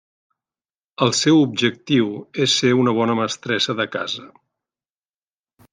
[1.07, 2.09] El seu objectiu
[2.47, 4.29] és ser una bona mestressa de casa.